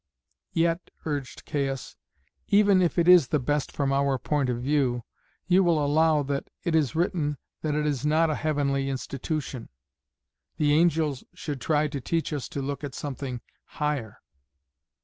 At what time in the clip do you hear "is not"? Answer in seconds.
7.85-8.31